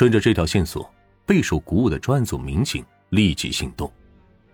[0.00, 0.90] 顺着这条线索，
[1.26, 3.92] 备受鼓舞的专案组民警立即行动。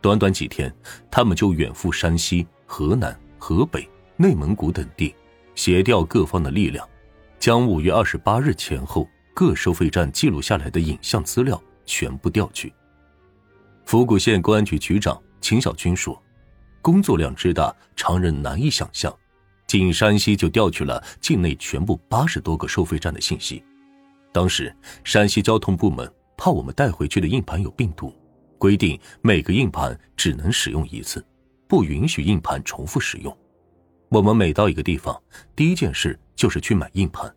[0.01, 0.75] 短短几天，
[1.09, 5.15] 他们就远赴山西、河南、河北、内蒙古等地，
[5.55, 6.85] 协调各方的力量，
[7.39, 12.75] 将五月二十八日前后各收费站记录下来的影像资料全部调取。
[13.85, 16.21] 府谷县公安局局长秦小军说
[16.83, 19.17] ：“工作量之大，常人难以想象。
[19.69, 23.63] 仅山西就调取了境内全部八十多个收费站的信息。
[24.37, 24.71] 当时，
[25.03, 28.13] 山西交通部门怕我们带回去的硬盘有病毒。”
[28.59, 31.25] 规定每个硬盘只能使用一次，
[31.67, 33.35] 不允许硬盘重复使用。
[34.11, 35.19] 我们每到一个地方，
[35.55, 37.35] 第一件事就是去买硬盘。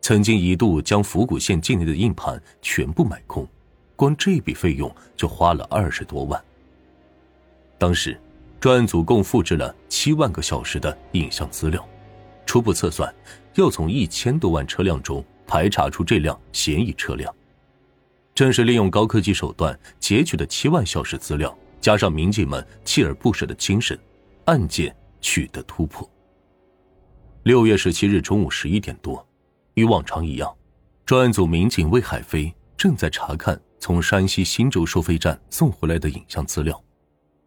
[0.00, 3.44] 曾经一度将府谷县境内的硬盘全部买空，
[3.96, 6.40] 光这笔费用就花了二十多万。
[7.76, 8.16] 当时，
[8.60, 11.84] 专案组共复制了七万个小时的影像资料，
[12.46, 13.12] 初步测算，
[13.56, 17.34] 要从一千多万车辆中排查出这辆嫌疑车辆。
[18.34, 23.98] 正是利用高科技手段截取的七万小时资料，加上民警们锲而不舍的精神，
[24.44, 26.08] 案件取得突破。
[27.44, 29.26] 六月十七日中午十一点多，
[29.74, 30.54] 与往常一样，
[31.06, 36.78] 专案组民警魏海飞正在查看从山西忻州收费站送回来的影像资料。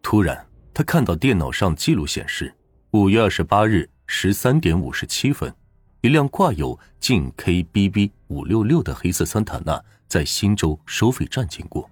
[0.02, 2.52] 突然，他看到电脑上记录显示，
[2.92, 5.54] 五月二十八日十三点五十七分，
[6.02, 9.82] 一辆挂有晋 KBB 五六六的黑色桑塔纳。
[10.08, 11.88] 在忻州收费站经过，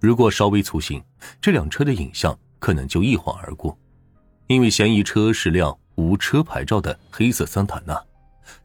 [0.00, 1.00] 如果稍微粗心，
[1.40, 3.78] 这辆车的影像可能就一晃而过，
[4.48, 7.96] 因为嫌疑车是辆无车牌照的黑色桑塔纳。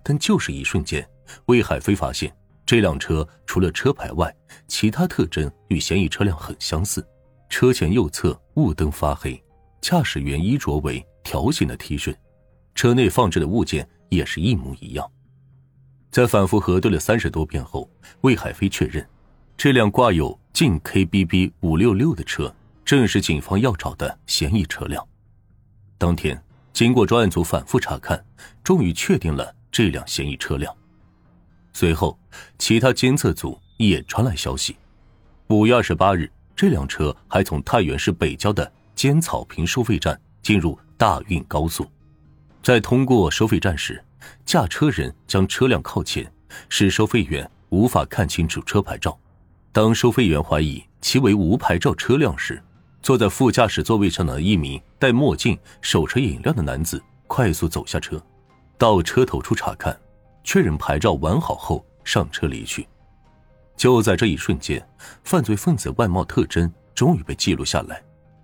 [0.01, 1.07] 但就是一瞬间，
[1.45, 4.35] 魏海飞发现这辆车除了车牌外，
[4.67, 7.07] 其他特征与嫌疑车辆很相似：
[7.47, 9.39] 车前右侧雾灯发黑，
[9.81, 12.15] 驾驶员衣着为条形的 T 恤，
[12.73, 15.09] 车内放置的物件也是一模一样。
[16.11, 17.89] 在反复核对了三十多遍后，
[18.21, 19.07] 魏海飞确认，
[19.57, 22.53] 这辆挂有晋 KBB 五六六的车
[22.85, 25.03] 正是警方要找的嫌疑车辆。
[25.97, 26.39] 当天，
[26.71, 28.23] 经过专案组反复查看，
[28.63, 30.75] 终于确定了这辆嫌疑车辆。
[31.73, 32.19] 随后，
[32.59, 34.75] 其他监测组也传来消息：
[35.47, 41.89] 五月二十八日，这辆车还从太原市北郊的尖草坪收费站进入大运高速，
[42.63, 44.03] 在通过收费站时。
[44.45, 46.31] 驾车人将车辆靠前，
[46.69, 49.17] 使收费员无法看清楚车牌照。
[49.71, 52.61] 当收费员怀疑其为无牌照车辆时，
[53.01, 58.21] 坐在副驾驶座位上的一名戴墨镜、手持饮料的男子快速走下车，
[58.77, 59.97] 到车头处查看，
[60.43, 62.87] 确认牌照完好后上车离去。
[63.75, 64.85] 就在这一瞬间，
[65.23, 68.01] 犯罪分子外貌特征终于被记录下来。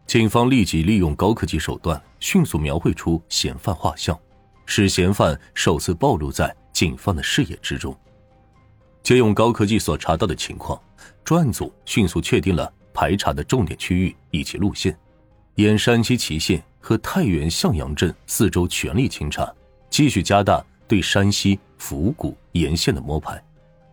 [0.09, 4.20] 警方立即利用高科技手段，迅速描绘出嫌犯画像。
[4.66, 7.96] 使嫌犯首次暴露在警方的视野之中。
[9.03, 10.81] 借用高科技所查到的情况，
[11.24, 14.98] 专案组迅速确定了排查的重点区域以及路线，
[15.53, 19.53] 沿山西祁县和太原向阳镇四周全力清查，
[19.92, 23.40] 继续加大对山西府谷沿线的摸排，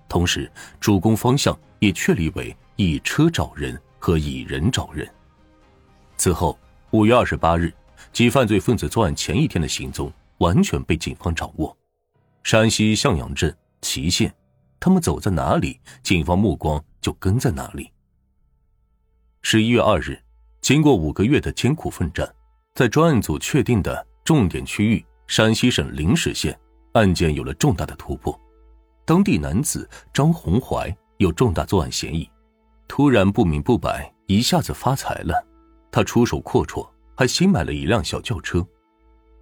[0.08, 0.50] 同时
[0.80, 5.06] 主攻方向也确立为以车找人和以人找人。
[6.16, 6.58] 此后，
[6.90, 7.72] 五月二十八日，
[8.12, 10.12] 即犯罪分子作案前一天的行踪。
[10.38, 11.74] 完全被警方掌握。
[12.42, 14.30] 山西向阳镇、祁县，
[14.78, 17.90] 他们走在哪里，警方目光就跟在哪里。
[19.40, 20.20] 十一月二日，
[20.60, 22.30] 经过五个月的艰苦奋战，
[22.74, 26.54] 在专案组确定的重点区域山西省灵石县，
[26.92, 28.38] 案件有了重大的突破。
[29.06, 32.28] 当地男子张红怀有重大作案嫌疑，
[32.86, 35.42] 突然不明不白，一下子发财了。
[35.90, 38.66] 他出手阔绰，还新买了一辆小轿车。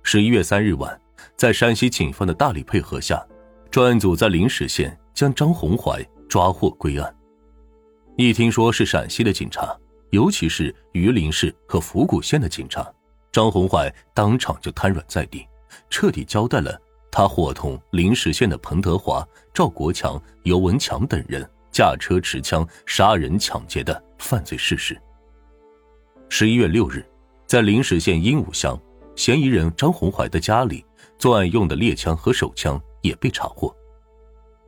[0.02, 1.00] 十一月三日晚，
[1.36, 3.24] 在山西警方的大力配合下，
[3.70, 7.16] 专案组在灵石县将张红怀抓获归案。
[8.16, 9.76] 一听说是陕西的警察，
[10.10, 12.86] 尤其是榆林市和府谷县的警察，
[13.32, 15.44] 张红怀当场就瘫软在地，
[15.90, 25.00] 彻底交代了他伙同灵石县的彭德华、赵国强、尤文强等人驾车持枪杀人抢劫的犯罪事实。
[26.28, 27.04] 十一月六日，
[27.46, 28.78] 在灵石县鹦鹉乡。
[29.14, 30.84] 嫌疑人张红怀的家里，
[31.18, 33.72] 作案用的猎枪和手枪也被查获。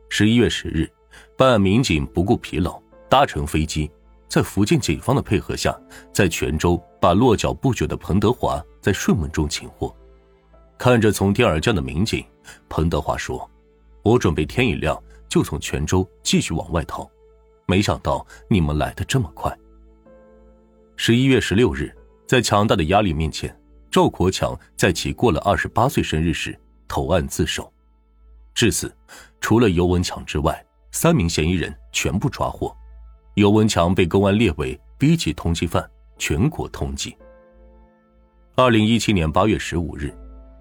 [0.07, 0.89] 十一月十日，
[1.35, 3.91] 办案民警不顾疲劳，搭乘飞机，
[4.29, 5.77] 在福建警方的配合下，
[6.13, 9.93] 在泉州把落脚不久的彭德华在顺门中擒获。
[10.77, 12.23] 看着从天而降的民警，
[12.69, 13.49] 彭德华说
[14.01, 17.05] ：“我准备天一亮就从泉州继续往外逃，
[17.65, 19.53] 没想到你们来的这么快。”
[20.99, 21.95] 十一月十六日，
[22.25, 23.55] 在强大的压力面前。
[23.91, 27.71] 赵国强在其过了二十八岁生日时投案自首，
[28.53, 28.93] 至此，
[29.39, 32.75] 除了尤文强之外，三名嫌疑人全部抓获。
[33.35, 37.15] 尤文强被公安列为 B 级通缉犯，全国通缉。
[38.55, 40.11] 二零一七年八月十五日，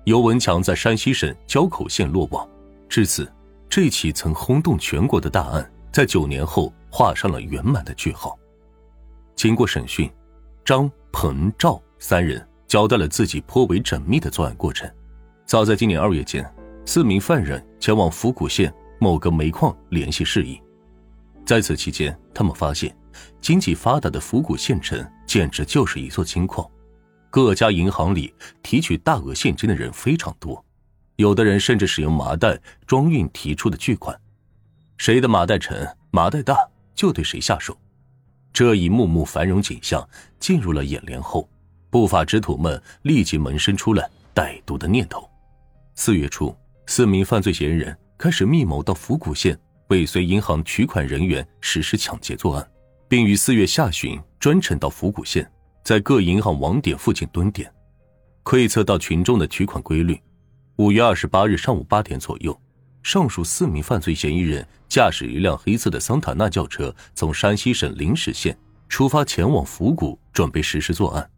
[0.04, 2.46] 尤文强在山西省交口县落网。
[2.90, 3.30] 至此，
[3.70, 8.38] 这起曾轰动全国的大案，在九年后画上了圆满的句号。
[9.34, 10.10] 经过审讯，
[10.66, 14.90] 张、彭、赵三人交代了自己颇为缜密的作案过程。
[15.44, 16.44] 早在今年二月间，
[16.84, 20.60] 四名犯人前往府谷县某个煤矿联系事宜。
[21.44, 22.92] 在此期间，他们发现，
[23.40, 26.68] 经济发达的府谷县城简直就是一座金矿，
[27.30, 30.64] 各家银行里提取大额现金的人非常多，
[31.14, 34.20] 有的人甚至使用麻袋装运提出的巨款，
[34.96, 36.58] 谁的麻袋沉、麻袋大，
[36.92, 37.78] 就对谁下手。
[38.56, 40.08] 这一幕幕繁荣景象
[40.40, 41.46] 进入了眼帘后，
[41.90, 45.28] 不法之徒们立即萌生出了歹毒的念头。
[45.94, 46.56] 四月初，
[46.86, 49.60] 四名犯罪嫌疑人开始密谋到府谷县。
[49.88, 52.66] 尾随银行取款人员实施抢劫作案，
[53.06, 55.46] 并于四月下旬专程到府谷县，
[55.84, 57.70] 在各银行网点附近蹲点，
[58.42, 60.18] 窥测到群众的取款规律。
[60.76, 62.58] 五月二十八日上午八点左右，
[63.06, 68.58] 上述四名犯罪嫌疑人驾驶一辆黑色的桑塔纳轿车，从山西省临石县
[68.88, 71.30] 出发前往府谷，准备实施作案。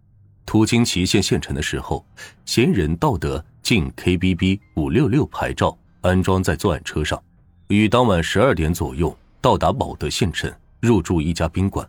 [0.46, 2.02] 途经祁县县城的时候，
[2.46, 7.22] 嫌疑人盗得晋 KBB 五六六牌照，安装在作案车上。
[7.66, 10.50] 于当晚十二点左右到达保德县城，
[10.80, 11.86] 入住一家宾馆。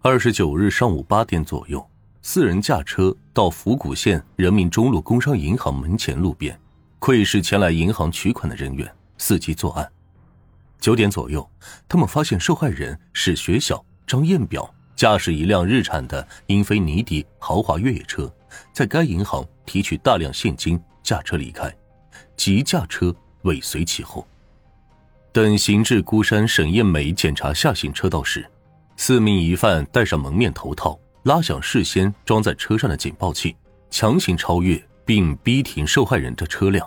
[0.00, 1.86] 二十九日上午八点左右，
[2.22, 6.58] 四人驾车到府谷县人民中路工商银行门前路边，
[6.98, 9.88] 窥视前来银行取款的人员，伺机作案。
[10.80, 11.48] 九点左右，
[11.88, 18.32] 他们发现受害人史学晓、张艳表驾驶一辆日产的英菲尼迪豪华越野车，
[18.72, 21.74] 在该银行提取大量现金，驾车离开，
[22.36, 24.26] 即驾车尾随其后。
[25.32, 28.48] 等行至孤山沈艳美检查下行车道时，
[28.96, 33.54] 四名疑犯戴上蒙面头套，拉响事先装在车上的警报器，
[33.90, 36.86] 强行超越并逼停受害人的车辆。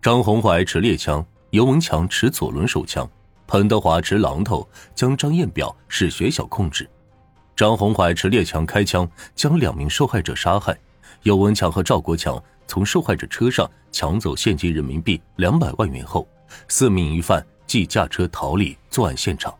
[0.00, 3.08] 张红怀持猎枪，尤文强持左轮手枪，
[3.46, 6.90] 彭德华持榔头将张艳表、史学晓控制。
[7.54, 10.76] 张红怀持猎枪开枪，将两名受害者杀害。
[11.22, 16.26] 尤文强和赵国强从受害者车上抢走现金人民币两百万元后，
[16.66, 17.46] 四名疑犯。
[17.64, 19.54] 即驾车逃离作案现场，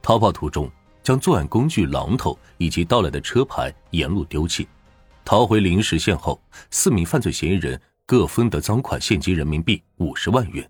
[0.00, 0.68] 逃跑途中
[1.04, 4.66] 将作案工具榔头以及盗来的车牌沿路丢弃。
[5.24, 6.40] 逃回临时县后，
[6.70, 10.68] 四名犯罪嫌疑人各分得赃款现金人民币五十万元，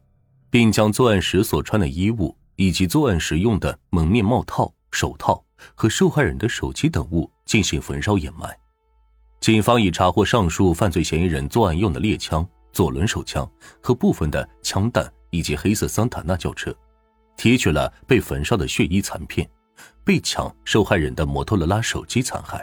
[0.51, 5.45] 并将作案时所穿的衣物以及作案时用的蒙面帽套、手套
[5.75, 8.57] 和受害人的手机等物进行焚烧掩埋。
[9.41, 13.51] 警方已查获上述犯罪嫌疑人作案用的猎枪、左轮手枪
[13.83, 15.13] 和部分的枪弹。
[15.35, 16.77] 以及黑色桑塔纳轿车，
[17.39, 19.49] 提取了被焚烧的血衣残片，
[20.05, 22.63] 被抢受害人的摩托罗拉手机残骸。